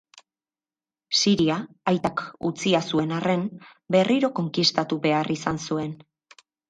[1.17, 1.57] Siria,
[1.91, 3.43] aitak utzia zuen arren,
[3.97, 5.93] berriro konkistatu behar izan zuen.